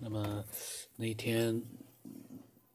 [0.00, 0.44] 那么
[0.96, 1.62] 那天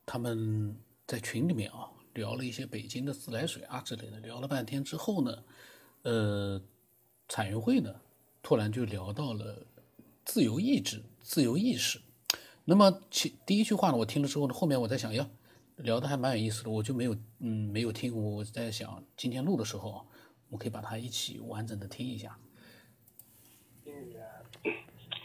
[0.06, 0.75] 他们
[1.08, 5.43] 在群里面啊聊了一些北京的自来水啊之类的，聊了半天之后呢，
[6.03, 6.61] 呃，
[7.27, 7.93] 彩云会呢
[8.41, 9.66] 突然就聊到了
[10.23, 12.00] 自由意志、自由意识。
[12.64, 15.30] 那么其第一句话呢，我听了之后呢，后面我在想，呀，
[15.78, 18.16] 聊的还蛮有意思的，我就没有嗯没有听。
[18.16, 20.05] 我在想今天录的时候，
[20.50, 22.39] 我可以把它一起完整的听一下。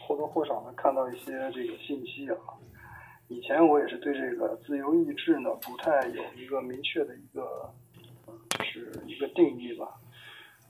[0.07, 2.37] 或或多或少能看到一些这个信息啊。
[3.29, 7.71] 以前我也是对这个自由意志呢不太有一个明确的一个，
[8.51, 9.89] 就是一个定义吧。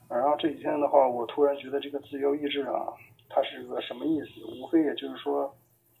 [0.07, 2.93] 然后这几天的话，我突然觉得这个自由意志啊，
[3.29, 4.45] 它是个什么意思？
[4.45, 5.53] 无非也就是说，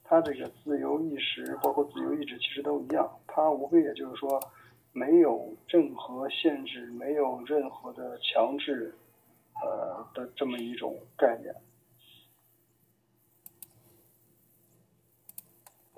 [0.03, 4.39] 它这个自由意识包括自由意志其实都一样，它无非也就是说，
[4.93, 8.93] 没有任何限制，没有任何的强制，
[9.61, 11.53] 呃的这么一种概念。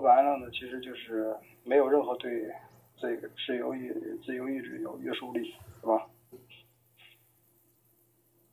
[0.04, 2.54] 完了呢，其实就是没有任何对
[2.98, 3.90] 这个自由意
[4.26, 6.06] 自由意志有约束力，是吧？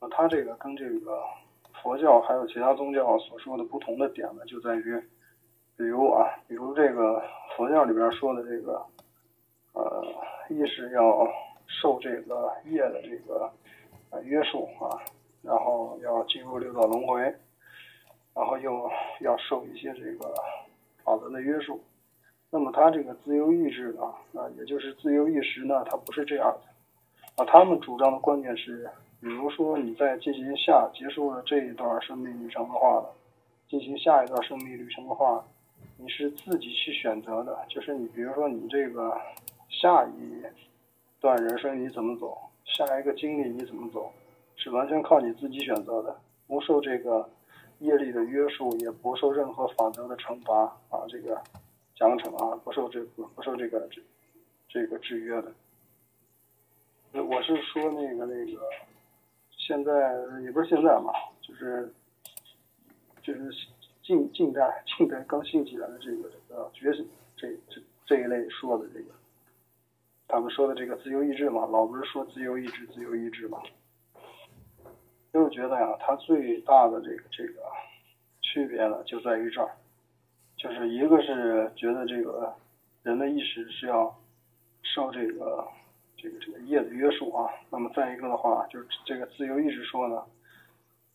[0.01, 1.21] 那他这个跟这个
[1.83, 4.97] 佛教还有其他宗教所说的不同的点呢，就在于，
[5.77, 7.21] 比如啊，比如这个
[7.57, 8.87] 佛教里边说的这个，
[9.73, 10.07] 呃，
[10.49, 11.29] 意识要
[11.67, 13.53] 受这个业的这个
[14.11, 15.03] 呃约束啊，
[15.43, 17.21] 然后要进入六道轮回，
[18.35, 18.89] 然后又
[19.21, 20.33] 要受一些这个。
[21.11, 21.81] 法则的约束，
[22.51, 28.89] 那么他这个自由意志呢，啊，也就是自由意识呢，它不是这样的，啊，他们主张的观点是，
[29.21, 33.05] 比如说你在进行下结束了这一段生命旅程的话，
[33.69, 35.45] 进行下一段生命旅程的话，
[35.97, 39.21] 你是自己去选择的，就是你比如说你这个
[39.69, 40.45] 下一
[41.21, 44.13] 段人生你怎么走，下一个经历你怎么走，
[44.55, 47.29] 是完全靠你自己选择的，不受这个。
[47.81, 51.43] 业力的约束也不受任何法则的惩罚啊，这个
[51.95, 54.01] 奖惩啊，不受这个不受这个这
[54.69, 55.53] 这个制约的。
[57.13, 58.61] 我是说那个那个，
[59.51, 61.93] 现在也不是现在嘛，就是
[63.23, 63.51] 就是
[64.03, 69.07] 近近代近代刚兴起来的这个这个觉醒这这这一类说的这个，
[70.29, 73.61] 他们说的这个自由意志嘛，老不是说自由意志自由意志嘛。
[75.33, 77.63] 就是觉得呀，它最大的这个这个
[78.41, 79.71] 区别呢，就在于这儿，
[80.57, 82.53] 就是一个是觉得这个
[83.03, 84.13] 人的意识是要
[84.83, 85.67] 受这个
[86.17, 90.23] 这个这个业的约束啊，那么再一个的话，就是这个自由意志说呢，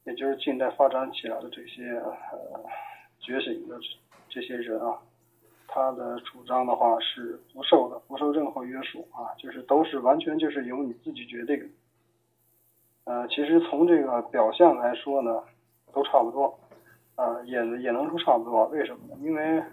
[0.05, 2.63] 也就是近代发展起来的这些呃
[3.19, 3.77] 觉醒的
[4.29, 4.97] 这些人啊，
[5.67, 11.69] 他的主张的话是不受的，不受任何约束啊，就是都是完全就是由你自己决定。
[13.05, 15.43] 呃，其实从这个表象来说呢，
[15.93, 16.59] 都差不多，
[17.13, 18.65] 啊，也也能说差不多。
[18.69, 19.15] 为什么呢？
[19.21, 19.63] 因为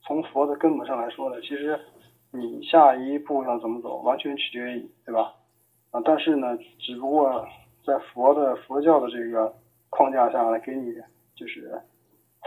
[0.00, 1.78] 从佛的根本上来说呢，其实
[2.30, 5.34] 你下一步要怎么走，完全取决于你，对吧？
[5.90, 7.46] 啊，但是呢，只不过
[7.84, 9.54] 在佛的佛教的这个
[9.90, 10.94] 框架下来给你，
[11.34, 11.78] 就是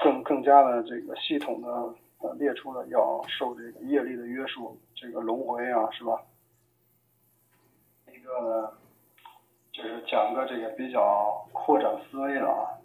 [0.04, 1.68] 更更加的这个系统的
[2.22, 6.20] 呃列出了要受这个业力的约束，这个轮回啊，是吧？
[8.12, 8.74] 一个。
[9.72, 12.78] 就是讲个这个比较扩展思维的啊。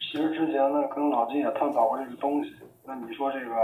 [0.00, 2.52] 其实之前呢，跟老金也探讨过这个东西。
[2.84, 3.54] 那你说这个，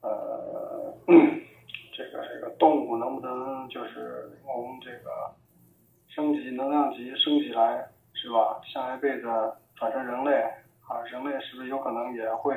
[0.00, 0.94] 呃，
[1.92, 5.10] 这个这个动物能不能就是从这个
[6.08, 8.60] 升级能量级升起来，是吧？
[8.64, 9.26] 下一辈子
[9.74, 10.40] 转成人类
[10.88, 12.54] 啊，人类是不是有可能也会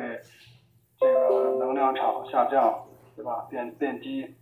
[1.00, 2.86] 这个能量场下降，
[3.16, 3.46] 对吧？
[3.50, 4.34] 变变低。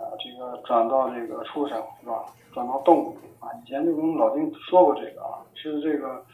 [0.00, 2.24] 啊，这个转到这个畜生是吧？
[2.54, 6.24] 转到动物啊，以前就跟老丁说过这个啊，是这个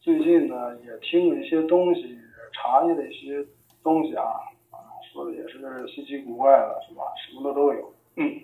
[0.00, 2.18] 最近呢也听了一些东西，
[2.52, 3.42] 查一的一些
[3.82, 4.22] 东西啊
[4.70, 4.76] 啊，
[5.10, 7.04] 说的也是稀奇古怪的，是吧？
[7.16, 7.90] 什么的都有。
[8.16, 8.38] 嗯，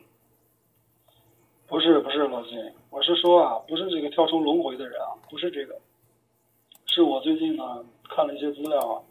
[1.66, 2.58] 不是不是老金，
[2.88, 5.78] 我是说啊，不是这个跳出轮回的人啊，不是这个，
[6.86, 9.02] 是我最近呢看了一些资料啊，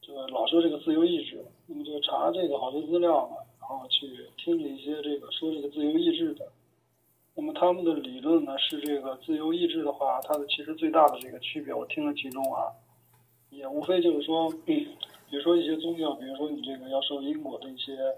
[0.00, 3.38] 就老说这个自由意志，那么就查这个好多资料嘛。
[3.68, 4.06] 然后去
[4.36, 6.46] 听了一些这个说这个自由意志的，
[7.34, 12.70] 那么他们的理论呢是这个自由意志的话，它的其实最大的这个区别，我听了其中啊，
[13.50, 14.86] 也无非就是说， 比
[15.32, 18.16] 如说一些宗教，比如说你这个要受因果的一些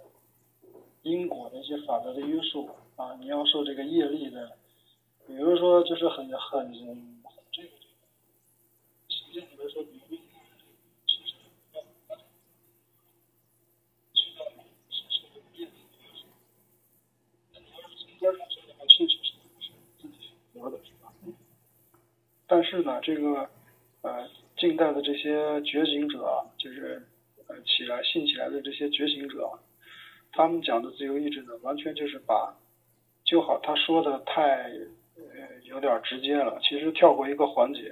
[1.01, 4.59] 因果的一些法则的约束啊，你要受这个业力的，
[5.27, 6.95] 比如说就是很很这个
[7.51, 7.69] 这个，
[9.09, 10.19] 实际上来说，比如。
[22.49, 23.49] 但是呢，这个
[24.01, 27.03] 呃，近代的这些觉醒者，就是
[27.47, 29.51] 呃起来信起来的这些觉醒者，
[30.33, 32.57] 他们讲的自由意志呢，完全就是把，
[33.25, 34.71] 就好他说的太
[35.17, 37.91] 呃有点直接了，其实跳过一个环节，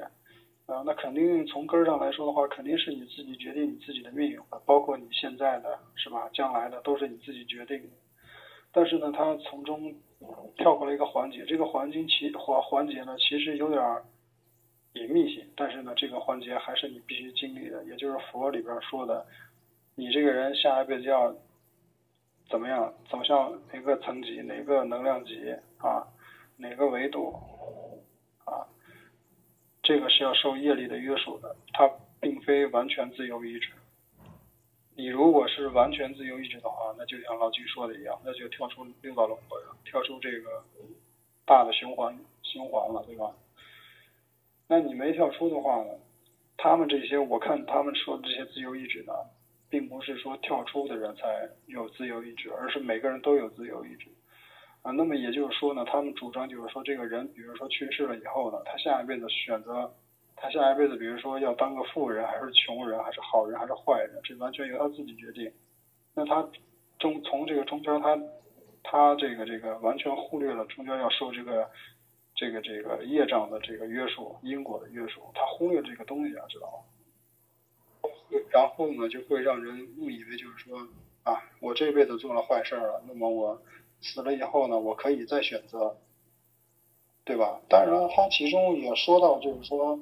[0.64, 7.90] 啊，那肯定从根儿上来说的话，肯定是你自己决定你自己的命运的，包括你现在的是吧，将来的都是你自己决定的。
[8.72, 9.94] 但是呢，他从中
[10.56, 13.82] 跳过了一个环节，这个环境其环环节呢，其实有点
[14.96, 19.26] 隐秘性，但是呢，这个环节还是你必须经历的，也就是佛里边说的，
[19.94, 21.34] 你这个人下一辈子要
[22.48, 26.06] 怎么样，走向哪个层级、哪个能量级啊，
[26.56, 27.34] 哪个维度
[28.44, 28.66] 啊，
[29.82, 31.90] 这个是要受业力的约束的，它
[32.20, 33.70] 并非完全自由意志。
[34.94, 40.64] 你如果是完全自由意志的话，那就像老季说的一样，那就跳出六道轮回了，跳出这个
[41.44, 43.30] 大的循环循环了，对吧？
[44.68, 45.90] 那你没跳出的话呢？
[46.56, 49.12] 他们这些，我看他们说的这些自由意志呢，
[49.68, 54.08] 并不是说跳出的人才有自由意志，而是每个人都有自由意志
[54.82, 54.90] 啊。
[54.90, 59.92] 那么也就是说呢，他们主张就是说，这个人，比如说去世了以后呢，他下一辈子选择。
[60.38, 65.50] 他下一辈子，比如说要当个富人，还是穷人，还是好人，还是坏人，这完全由他自己决定。
[66.14, 66.46] 那他
[66.98, 68.20] 中从这个中间，他
[68.82, 71.66] 他这个这个完全忽略了中间要受这个
[72.36, 78.08] 这个这个业障的这个约束，因果的约束，他忽略这个东西啊，知道吗？
[78.50, 80.86] 然后呢，就会让人误以为就是说
[81.24, 83.60] 啊，我这辈子做了坏事了，那么我
[84.00, 85.96] 死了以后呢，我可以再选择。
[87.28, 87.60] 对吧？
[87.68, 89.98] 当然，他其中也说到，就是说，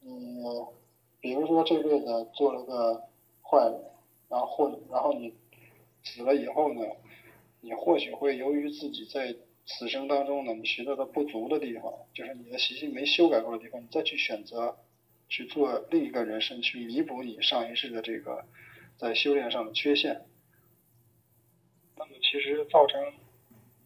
[0.00, 0.10] 你
[1.20, 3.02] 比如说这辈子做了个
[3.42, 3.84] 坏人，
[4.30, 5.34] 然后或者然后你
[6.02, 6.80] 死了以后呢，
[7.60, 9.36] 你或许会由于自己在
[9.68, 14.78] 此生当中呢，你学到的不足的地方，就是你的习性没修改过的地方，你再去选择
[15.28, 18.44] 去做另一个人生，去弥补你上一世的这个
[18.96, 20.22] 在修炼上的缺陷。
[21.96, 23.12] 那么其实造成，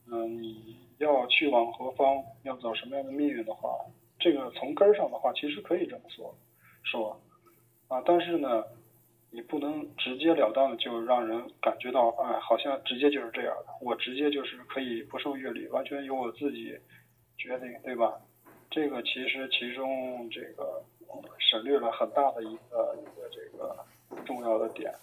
[0.07, 0.81] 嗯，你。
[0.99, 3.77] 要去往何方，要走什么样的命运的话，
[4.21, 6.39] 这个从根儿上的话，其实可以这么说，
[6.85, 7.21] 说
[7.89, 8.63] 啊，但是呢，
[9.35, 16.79] 你不能直截了当的就让人感觉到，哎，好像直接就是这样的，我直接就是可以不受阅历，完全由我自己
[17.39, 18.21] 决定，对吧？
[18.71, 20.85] 这个其实其中这个
[21.39, 23.75] 省略了很大的一个一个这个
[24.27, 24.95] 重要的点。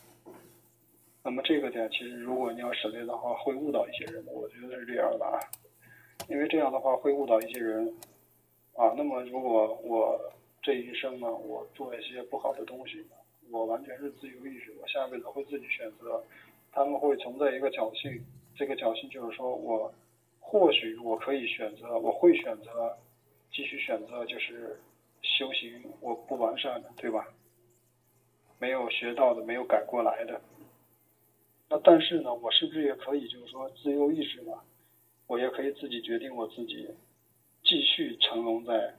[1.24, 5.40] 那么这个点其实如果你要省略的话，会误导一些人的，我觉得是这样的啊。
[6.28, 7.88] 因为这样的话会误导一些人，
[8.76, 10.20] 啊，那么如果我
[10.62, 13.04] 这一生呢，我做一些不好的东西，
[13.52, 16.24] 我完全是自由意志，我下辈子会自己选择，
[16.72, 18.24] 他们会存在一个侥幸，
[18.56, 19.94] 这个侥幸就是说我
[20.40, 22.98] 或许我可以选择，我会选择
[23.52, 24.80] 继续选择，就是
[25.22, 27.28] 修行我不完善的，对吧？
[28.60, 30.42] 没有学到的，没有改过来的，
[31.70, 34.52] 那但是呢，我是不是也可以就是说自由意志呢？
[35.28, 36.90] 我也可以自己决定我自己
[37.64, 38.96] 继续沉沦在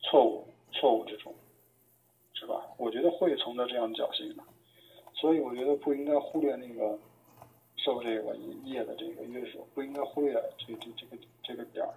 [0.00, 1.34] 错误错误之中，
[2.40, 2.54] 是吧？
[2.78, 4.42] 我觉得会存在这样侥幸的，
[5.12, 6.98] 所以我觉得不应该忽略那个
[7.76, 8.34] 受这个
[8.64, 11.92] 业的这个约束，不应该忽略这这这个这个点儿。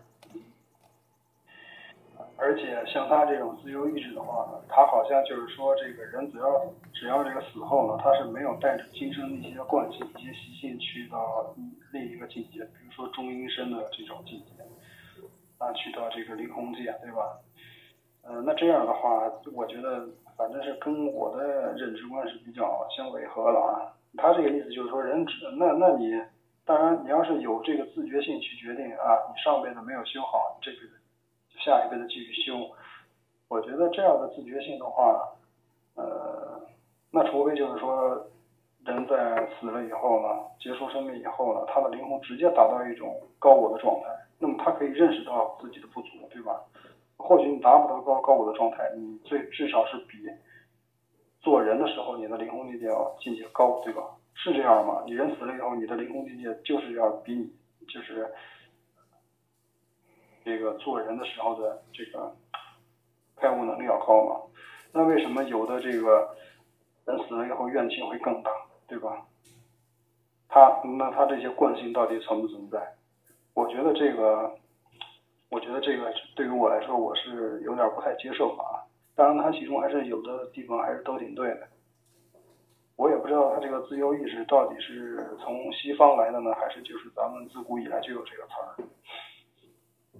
[2.35, 11.55] 而且像他这种自由意志的话呢，他好像就是说，这个人只要只要这个死后呢，他是没有带着今生的一些惯性、一些习性去到
[11.93, 14.61] 另一个境界，比如说中阴身的这种境界，
[15.57, 17.39] 啊，去到这个灵空界，对吧？
[18.25, 23.93] 嗯，那这样的话，我觉得反正是跟我的认知观是比较相违和的啊。
[24.17, 26.21] 他这个意思就是说，人只那那你
[26.65, 30.93] 当然你要是有这个自觉性去决定啊，你上辈子没有修好，这辈子。
[31.59, 32.71] 下一辈子继续修，
[33.47, 35.29] 我觉得这样的自觉性的话，
[35.95, 36.61] 呃，
[37.09, 38.27] 那除非就是说，
[38.85, 40.27] 人在死了以后呢，
[40.59, 44.09] 结束生命以后呢，他的灵魂直接达到一种高我的状态，
[44.39, 46.59] 那么他可以认识到自己的不足，对吧？
[47.23, 50.17] 或许你达不到高高我的状态，你最至少是比
[51.41, 54.03] 做人的时候你的灵魂境界要境界高，对吧？
[54.35, 55.03] 是这样吗？
[55.05, 57.51] 你人死了以后，你的灵魂境界就是要比你
[57.87, 58.31] 就是。
[60.45, 62.35] 这个做人的时候的这个
[63.37, 64.41] 开悟能力要高嘛？
[64.91, 66.35] 那为什么有的这个
[67.05, 68.51] 人死了以后怨气会更大，
[68.85, 69.25] 对吧？
[70.49, 72.93] 他那他这些惯性到底存不存在？
[73.53, 74.53] 我觉得这个，
[75.53, 78.81] 我觉得这个对于我来说我是有点不太接受啊。
[79.13, 81.67] 当然，他其中还是有的地方还是都挺对的。
[82.95, 90.19] 我也不知道他这个自由意志到底是从西方来的呢，还是就是咱们自古以来就有这个词儿。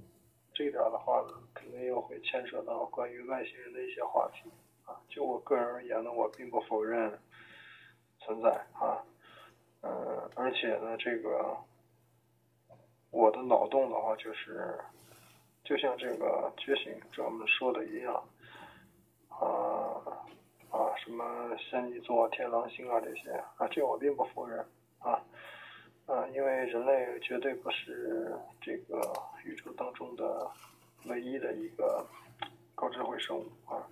[0.54, 4.52] 这点的话呢，肯定又会牵扯到关于外星人的一些话题
[4.86, 5.02] 啊。
[5.10, 7.20] 就我个人而言呢，我并不否认
[8.20, 9.02] 存在啊，
[9.82, 11.58] 呃，而且呢，这个
[13.10, 14.80] 我的脑洞的话，就是
[15.64, 18.14] 就像这个觉醒者们说的一样，
[19.30, 20.02] 啊
[20.70, 24.60] 啊，什么仙女座、天狼星啊这些啊，这我并不否认
[25.00, 25.22] 啊，
[26.06, 29.02] 啊，因为人类绝对不是这个
[29.44, 30.50] 宇宙当中的
[31.06, 32.06] 唯一的一个
[32.76, 33.88] 高智慧生物啊，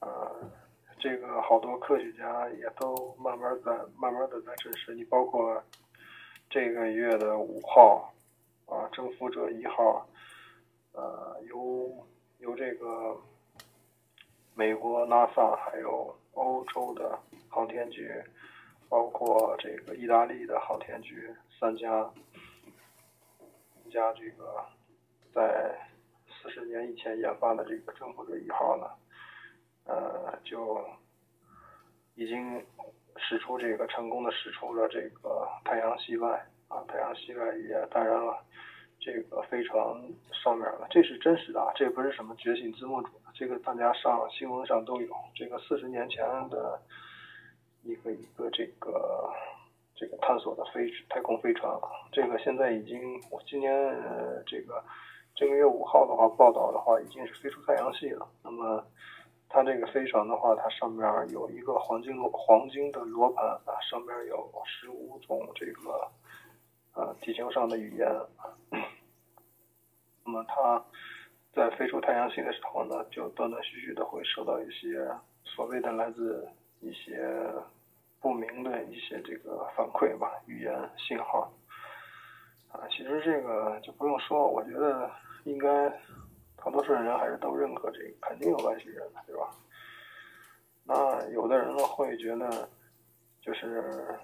[0.00, 0.32] 啊。
[1.00, 5.62] 这个好多科学家也都慢慢在慢慢的在证实，你包括
[6.50, 8.12] 这个月的五号
[8.66, 10.04] 啊，征服者一号，
[10.98, 12.04] 呃，由
[12.38, 13.16] 由这个
[14.56, 17.16] 美国 NASA 还有欧洲的
[17.48, 18.12] 航天局，
[18.88, 22.10] 包括这个意大利的航天局三家
[23.84, 24.64] 一家这个
[25.32, 25.78] 在
[26.42, 28.90] 四十年以前研发的这个征服者一号呢。
[29.84, 30.84] 呃，就
[32.16, 32.66] 已经
[33.16, 38.44] 使出这个成功的使出了这个太阳系外啊，太阳系外也当然了，
[39.00, 39.78] 这个飞船
[40.32, 46.80] 上面了，这是真实的啊，这不是什么觉醒字幕组的，这个大家上新闻上都有，这个四十年前的
[47.82, 49.32] 一个一个这个
[49.94, 53.72] 这个探索的飞太空飞船啊，这个现在已经我今年
[54.46, 54.82] 这个
[55.34, 58.84] 这个月五号的话报道的话，已经是飞出太阳系了，那么。
[59.50, 66.06] 它这个飞船的话，它上面有一个黄金罗黄金的罗盘啊，上面有十五种这个
[66.92, 68.06] 呃地球上的语言。
[70.28, 70.84] 那么它
[71.54, 75.08] 在飞出太阳系的时候呢，就断断续续的会收到一些
[75.42, 76.46] 所谓的来自
[76.80, 77.50] 一些
[78.20, 81.50] 不明的一些这个反馈吧，语言信号。
[82.70, 85.10] 啊，其实这个就不用说，我觉得
[85.44, 85.90] 应该。
[86.60, 89.48] 大多数人还是都认可这个，肯定有外星人的，对吧？
[90.84, 92.68] 那有的人呢会觉得，
[93.40, 94.18] 就是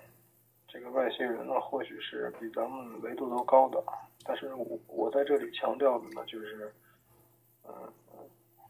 [0.75, 3.81] 这个外星人呢，或许是比咱们维度都高的。
[4.25, 6.75] 但是我我在这里强调的呢，就是，
[7.63, 7.73] 嗯，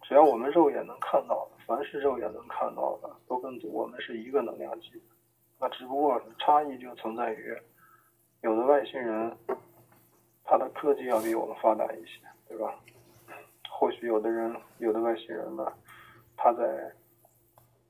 [0.03, 5.03] 只要我们肉眼能看到的，凡是肉眼能看到的，都跟我们是一个能量级。
[5.59, 7.57] 那只不过差异就存在于，
[8.43, 9.35] 有的外星人，
[10.45, 12.79] 他的科技要比我们发达一些，对吧？
[13.71, 15.73] 或许有的人，有的外星人呢，
[16.37, 16.93] 他在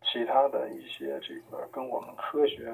[0.02, 2.72] 其他的一些这个跟我们科学，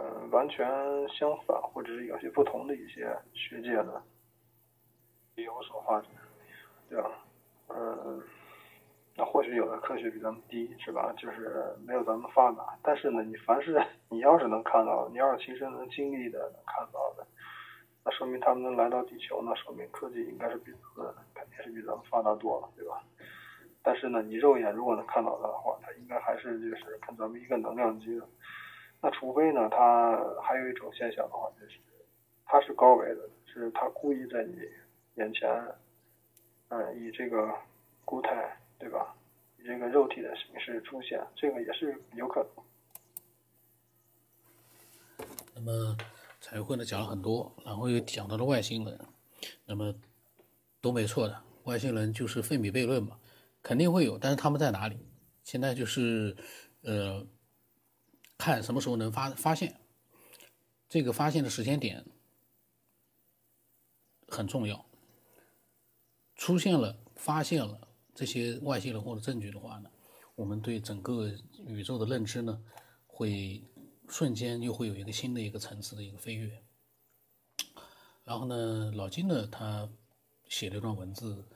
[0.00, 0.64] 嗯，完全
[1.08, 4.00] 相反，或者是有些不同的一些学界呢，
[5.34, 6.08] 也有所发展，
[6.88, 7.10] 对吧？
[7.68, 8.22] 嗯，
[9.16, 11.12] 那或许有的科学比咱们低，是吧？
[11.18, 12.78] 就是没有咱们发达。
[12.80, 17.26] 但是呢，你凡是 你要是能看到，你要是亲身能经历的、能看到的。
[18.04, 23.02] 那说明他们能来到地球，那说明科技应该是比咱们肯定是比咱们发达多了，对吧？
[23.82, 28.24] 但是呢，你肉眼如果能看到它的话，它应该还是就是跟咱们一个能量级的。
[29.00, 31.78] 那除非呢，他还有一种现象的话，就是
[32.44, 34.56] 他是高维的，是他故意在你
[35.16, 35.50] 眼前，
[36.68, 37.52] 嗯，以这个
[38.04, 39.14] 固态，对吧？
[39.58, 42.50] 以这个肉体的形式出现，这个也是有可能。
[45.54, 45.96] 那么。
[46.40, 48.98] 彩绘呢讲了很多，然后又讲到了外星人，
[49.66, 49.94] 那么
[50.80, 53.18] 都没错的，外星人就是费米悖论嘛，
[53.60, 54.96] 肯定会有，但是他们在哪里？
[55.42, 56.34] 现在就是
[56.82, 57.26] 呃，
[58.38, 59.78] 看什么时候能发发现，
[60.88, 62.06] 这个发现的时间点
[64.28, 64.86] 很重要。
[66.36, 69.90] 出现了、发现了这些外星人或者证据的话呢，
[70.36, 71.28] 我们对整个
[71.66, 72.64] 宇宙的认知呢
[73.06, 73.62] 会。
[74.10, 76.62] 瞬间又会有一个新的一个层次的一个飞跃。
[78.24, 79.86] 然后呢，老金呢，他
[80.48, 81.46] 写了一段文字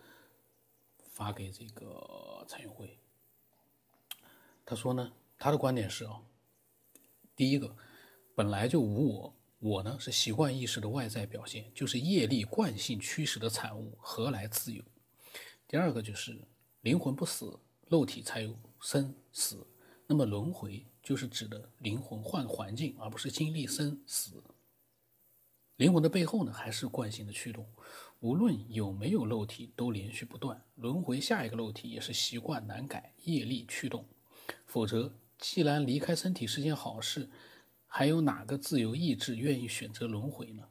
[0.98, 2.98] 发给这个陈云辉。
[4.66, 6.20] 他说呢，他的观点是啊，
[7.34, 7.76] 第一个，
[8.34, 14.82] 本来就无我，我呢是习惯意识的外在表现，就是业力惯性驱使的产物，何来自由？
[15.66, 16.46] 第二个就是
[16.82, 17.58] 灵魂不死，
[17.88, 19.66] 肉体才有生死，
[20.06, 20.86] 那么轮回。
[21.02, 24.40] 就是指的灵魂换环境，而不是经历生死。
[25.74, 27.66] 灵魂的背后呢，还是惯性的驱动。
[28.20, 31.20] 无论有没有肉体，都连续不断轮回。
[31.20, 34.06] 下一个肉体也是习惯难改，业力驱动。
[34.64, 37.28] 否则，既然离开身体是件好事，
[37.88, 40.68] 还有哪个自由意志愿意选择轮回呢？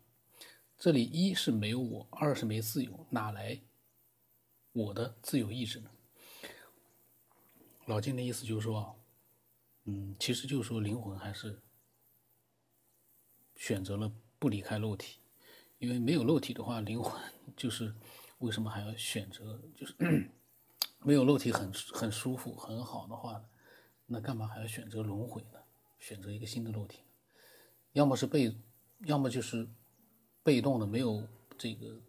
[0.77, 3.61] 这里一是没有我，二是没自由，哪来
[4.71, 5.91] 我的自由意志呢？
[7.85, 8.97] 老金的意思就是说。
[9.85, 11.59] 嗯，其实就是说，灵魂还是
[13.55, 15.17] 选择了不离开肉体，
[15.79, 17.19] 因为没有肉体的话，灵魂
[17.57, 17.91] 就是
[18.37, 19.59] 为什么还要选择？
[19.75, 19.95] 就是
[21.03, 23.43] 没有肉体很很舒服很好的话，
[24.11, 25.59] 那干嘛还要选择轮回呢？
[25.97, 26.99] 选择一个新的肉体？
[27.93, 28.53] 要么是被，
[29.05, 29.65] 要么就是
[30.43, 31.25] 被动的没有
[31.57, 32.01] 这个，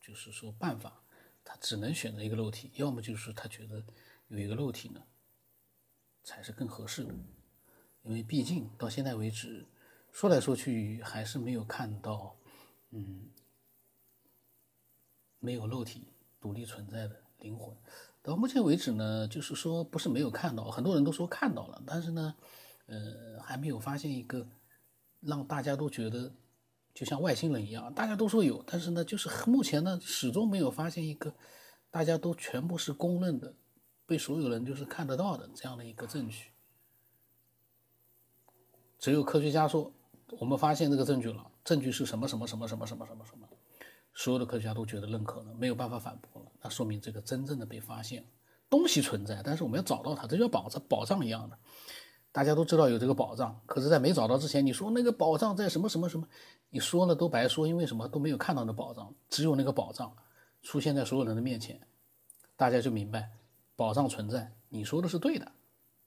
[0.00, 1.00] 就是说办法，
[1.44, 3.84] 他只能选择一个肉体；要么就是他觉得
[4.26, 5.00] 有一个肉体呢，
[6.24, 7.14] 才是更合适的。
[8.02, 9.64] 因为毕竟到现在为止，
[10.10, 12.36] 说来说去还是没有看到，
[12.90, 13.30] 嗯，
[15.38, 16.08] 没有肉体
[16.40, 17.76] 独立存在的灵魂。
[18.24, 22.34] 到目前为止呢，就是说不是没有看到，很多人都说看到了，但是呢，
[22.86, 24.48] 呃，还没有发现一个
[25.20, 26.32] 让大家都觉得
[26.94, 31.34] 就像外星人一样，大家都说有，但是呢，就是目前呢，始终没有发现一个
[31.90, 33.54] 大家都全部是公认的，
[34.06, 36.46] 被所有人就是看得到的这样的一个证据。
[38.98, 39.92] 只有科学家说，
[40.40, 43.46] 我们发现这个证据了，证据是什么什么什么什么什么什么什么，
[44.14, 46.43] 所有的科学家都觉得认可了，没有办法反驳。
[46.64, 48.24] 那说明这个真正的被发现，
[48.70, 51.56] 东西存在，但是我们要找到它，这叫宝藏宝藏一样的。
[52.32, 56.26] 大家都知道有这个宝藏，可是，在没找到之前，你说那个宝藏在什么什么什么，
[56.70, 60.16] 你说了都白说，因为什么都没有看到那宝藏，只有那个宝藏
[60.62, 61.80] 出现在所有人的面前，
[62.56, 63.30] 大家就明白
[63.76, 65.52] 宝藏存在，你说的是对的。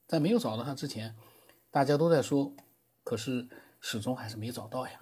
[0.07, 1.15] 在没有找到它之前，
[1.71, 2.53] 大家都在说。
[3.03, 3.47] 可是
[3.79, 4.99] 始终还是没找到呀。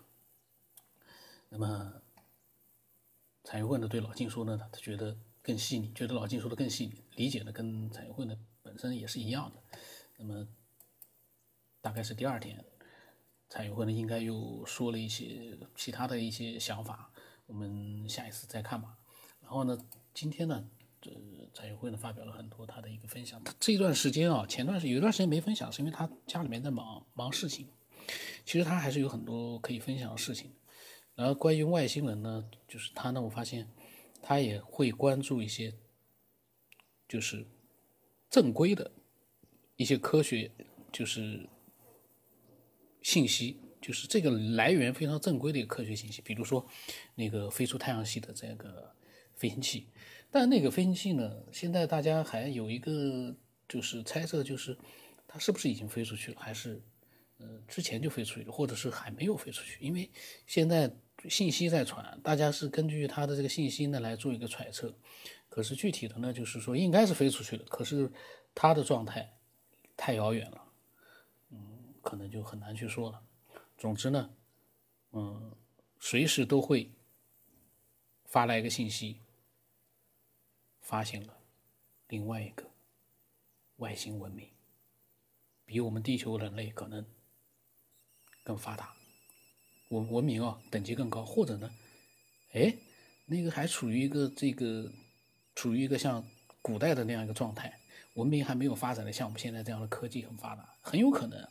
[1.50, 1.94] 那么，
[3.44, 9.62] 彩云问呢对老静说呢，他觉得更细腻，觉得老金说的更细腻，理解的跟彩云会呢本身也是一样的。
[10.18, 10.48] 那么，
[11.82, 12.66] 大概是第二天，
[13.48, 17.12] 彩云会呢应该又说了一些其他的一些想法，
[17.46, 18.98] 我们下一次再看吧。
[19.40, 19.78] 然后呢，
[20.16, 20.66] 今天呢，
[21.00, 21.12] 这
[21.54, 23.44] 彩云会呢发表了很多他的一个分享。
[23.44, 27.70] 他这段时间啊，前段时有一段时间没分享，是因为他家里面在忙忙事情。
[28.46, 30.52] 其实他还是有很多可以分享的事情，
[31.14, 33.68] 然后关于外星人呢，就是他呢，我发现
[34.28, 35.72] 他也会关注一些，
[37.08, 37.46] 就是
[38.28, 38.92] 正规的
[39.76, 40.50] 一些科学，
[40.92, 41.48] 就是
[43.04, 46.68] 信息，就是这个来源非常正规的一个科学信息，比如说
[47.14, 48.96] 那个飞出太阳系的这个
[49.36, 49.88] 飞行器，
[50.32, 53.36] 但那个飞行器呢，现在大家还有一个
[53.70, 54.76] 就是猜测，就是
[55.28, 56.82] 它是不是已经飞出去了，还是？
[57.38, 60.10] 呃，之前就飞出去了，或者是还没有飞出去，因为
[60.48, 60.90] 现在
[61.30, 64.94] 信息在传，大家是根据他的这个信息呢来做一个揣测。
[65.50, 68.12] 可是具体的呢，就是说应该是飞出去了，可是
[68.54, 69.38] 他的状态
[69.96, 70.62] 太遥远了，
[71.52, 73.22] 嗯，可能就很难去说了。
[73.78, 74.30] 总之呢，
[75.12, 75.52] 嗯，
[76.00, 76.92] 随时都会
[78.26, 79.22] 发来一个信息，
[80.82, 81.38] 发现了
[82.08, 82.70] 另外一个
[83.78, 84.50] 外星文明，
[85.66, 87.06] 比我们地球人类可能。
[88.44, 88.94] 更发达，
[89.90, 91.70] 文文明啊，等级更高，或者呢，
[92.54, 92.76] 哎，
[93.26, 94.92] 那个还处于一个这个，
[95.56, 96.26] 处于一个像
[96.62, 97.78] 古代的那样一个状态，
[98.16, 101.48] 文明还没有发展的像我们现在这样的科技很发达，很有可能，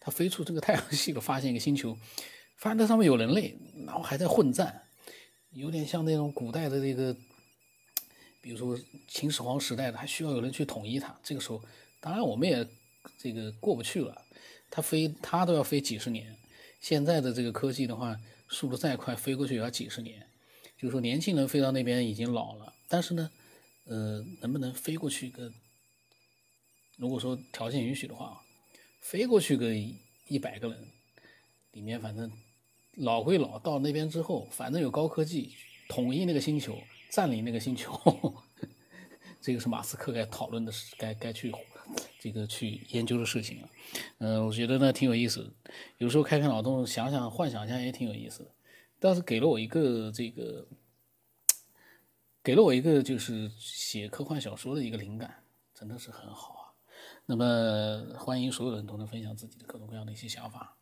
[0.00, 1.96] 他飞出这个太阳系了，发现一个星球，
[2.56, 4.82] 发现它上面有人类，然后还在混战，
[5.50, 7.14] 有点像那种古代的这个，
[8.40, 11.62] 比如说秦始皇时代的，还需要有人去统一它，这个时候，
[12.00, 12.66] 当然我们也
[13.18, 14.22] 这个过不去了。
[14.70, 16.34] 它飞，它都要飞几十年。
[16.84, 20.28] 现在的这个科技的话，速度再快，飞过去也要几十年。
[20.76, 22.74] 就是说，年轻人飞到那边已经老了。
[22.88, 23.30] 但是呢，
[23.84, 25.50] 呃，能不能飞过去个？
[26.98, 28.38] 如果说条件允许的话，
[29.00, 29.74] 飞过去个
[30.28, 30.86] 一百个人，
[31.72, 32.30] 里面反正
[32.96, 35.54] 老归老，到那边之后，反正有高科技，
[35.88, 37.98] 统一那个星球，占领那个星球，
[39.40, 41.50] 这个是马斯克该讨论的事，该该去。
[42.18, 43.68] 这个去研究的事情啊，
[44.18, 45.52] 嗯，我觉得呢挺有意思，
[45.98, 48.50] 有时候开开脑洞，想想幻想一下也挺有意思的。
[48.98, 50.66] 但是给了我一个这个，
[52.42, 55.44] 给了我一个就是写科幻小说的一个灵感，
[55.74, 56.64] 真的是很好啊。
[57.26, 60.76] 那么欢迎所有人都能分享自己的各种各样的一些想法，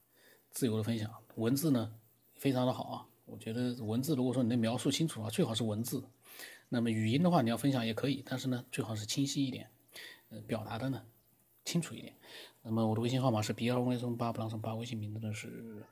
[0.51, 1.13] 自由的分享。
[1.35, 1.93] 文字呢
[2.37, 6.05] 非常的好啊，我觉得文字如果说你能描述清楚的话，最好是文字。
[6.69, 9.69] 那么语音的话你要分享也可以，但是呢最好是清晰一点。
[10.41, 11.03] 表达的呢
[11.65, 12.15] 清楚一点。
[12.63, 15.85] 那么我的微信号码是 b 二 Y 松八不朗松八，微信名字呢是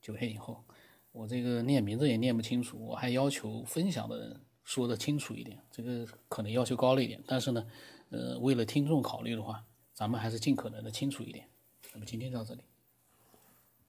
[0.00, 0.64] 九黑以后。
[1.12, 7.22] 我这个念名字也念不清楚，我还要求分享的人说的清楚一点，这个可能要求高了一点。
[7.26, 7.66] 但是呢，
[8.10, 11.48] 呃，为了听众考虑的话，咱们还是尽可能的清楚一点。
[11.94, 12.60] 那么今天到这里。